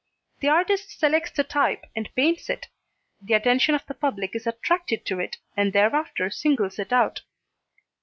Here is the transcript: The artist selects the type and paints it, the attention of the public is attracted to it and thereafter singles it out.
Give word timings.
The 0.39 0.47
artist 0.49 0.99
selects 0.99 1.29
the 1.29 1.43
type 1.43 1.85
and 1.95 2.09
paints 2.15 2.49
it, 2.49 2.69
the 3.21 3.35
attention 3.35 3.75
of 3.75 3.85
the 3.85 3.93
public 3.93 4.35
is 4.35 4.47
attracted 4.47 5.05
to 5.05 5.19
it 5.19 5.37
and 5.55 5.73
thereafter 5.73 6.31
singles 6.31 6.79
it 6.79 6.91
out. 6.91 7.21